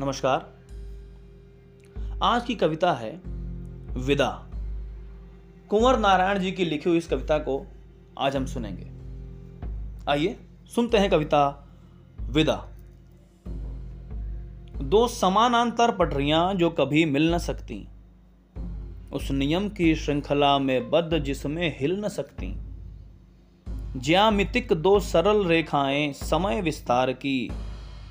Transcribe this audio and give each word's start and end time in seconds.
नमस्कार। 0.00 0.52
आज 2.22 2.44
की 2.44 2.54
कविता 2.54 2.92
है 2.92 3.20
विदा। 3.96 4.46
कुंवर 5.68 5.98
नारायण 5.98 6.38
जी 6.38 6.52
की 6.52 6.64
लिखी 6.64 6.88
हुई 6.90 6.98
इस 6.98 7.06
कविता 7.06 7.38
को 7.38 7.66
आज 8.18 8.36
हम 8.36 8.46
सुनेंगे। 8.46 8.90
आइए, 10.10 10.38
सुनते 10.74 10.98
हैं 10.98 11.10
कविता 11.10 11.68
विदा। 12.20 12.68
दो 14.82 15.08
समानांतर 15.08 15.92
पटरियाँ 15.92 16.54
जो 16.54 16.70
कभी 16.70 17.04
मिल 17.04 17.34
न 17.34 17.38
सकती, 17.38 17.88
उस 19.12 19.30
नियम 19.30 19.68
की 19.68 19.94
श्रृंखला 19.94 20.58
में 20.58 20.90
बद्ध 20.90 21.18
जिसमें 21.18 21.76
हिल 21.80 22.04
न 22.04 22.08
सकती। 22.08 22.58
ज्यामितिक 24.00 24.72
दो 24.72 25.00
सरल 25.00 25.44
रेखाएँ 25.44 26.12
समय 26.12 26.60
विस्तार 26.60 27.12
की 27.12 27.52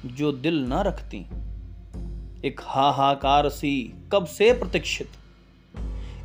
जो 0.05 0.31
दिल 0.31 0.65
न 0.65 0.73
रखती। 0.73 1.27
एक 2.45 2.61
हाहाकार 2.63 3.49
सी 3.49 3.93
कब 4.11 4.25
से 4.25 4.53
प्रतीक्षित? 4.53 5.07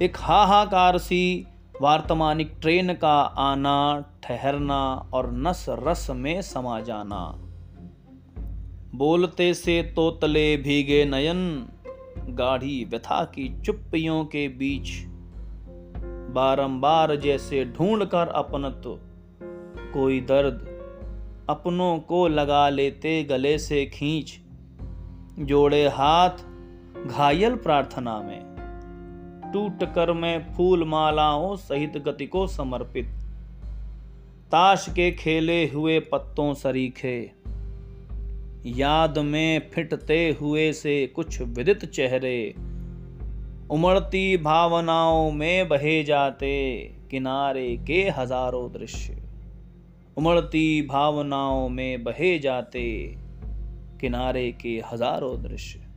एक 0.02 0.16
हाहाकार 0.16 0.98
सी 0.98 1.46
वार्तमानिक 1.82 2.54
ट्रेन 2.60 2.94
का 2.94 3.20
आना, 3.20 4.04
ठहरना 4.22 5.10
और 5.12 5.32
नस 5.32 5.66
रस 5.68 6.10
में 6.10 6.42
समा 6.42 6.80
जाना। 6.80 7.34
बोलते 8.94 9.54
से 9.54 9.82
तोतले 9.82 10.56
भीगे 10.56 11.04
नयन, 11.04 11.68
गाढ़ी 12.18 12.84
व्यथा 12.84 13.24
की 13.24 13.62
चुप्पियों 13.62 14.24
के 14.24 14.48
बीच। 14.48 14.88
बारंबार 16.34 17.16
जैसे 17.16 17.64
ढूंढ 17.64 18.04
कर 18.04 18.28
अपनत्व, 18.28 18.98
कोई 19.92 20.20
दर्द 20.20 20.78
अपनों 21.50 21.98
को 21.98 22.28
लगा 22.28 22.68
लेते 22.68 23.24
गले 23.24 23.58
से 23.58 23.86
खींच। 23.86 24.47
जोड़े 25.38 25.88
हाथ, 25.88 26.30
घायल 27.06 27.54
प्रार्थना 27.54 28.20
में। 28.20 28.48
टूट 29.52 29.94
कर 29.94 30.12
मैं 30.12 30.54
फूल 30.54 30.84
मालाओं 30.84 31.56
सहित 31.56 31.96
गति 31.96 32.26
को 32.26 32.46
समर्पित। 32.46 33.06
ताश 34.52 34.86
के 34.88 35.10
खेले 35.10 35.68
हुए 35.68 36.00
पत्तों 36.00 36.54
सरीखे। 36.54 37.32
याद 38.66 39.18
में 39.18 39.70
फिटते 39.74 40.36
हुए 40.40 40.72
से 40.72 41.06
कुछ 41.06 41.40
विदित 41.42 41.84
चेहरे। 41.84 42.54
उमड़ती 43.70 44.36
भावनाओं 44.36 45.30
में 45.30 45.68
बहे 45.68 46.04
जाते 46.04 46.78
किनारे 47.10 47.76
के 47.76 48.08
हज़ारों 48.16 48.72
दृश्य। 48.72 49.22
उमड़ती 50.16 50.82
भावनाओं 50.82 51.68
में 51.68 52.04
बहे 52.04 52.38
जाते 52.38 53.16
किनारे 54.00 54.50
के 54.52 54.82
हज़ारों 54.92 55.36
दृश्य। 55.42 55.87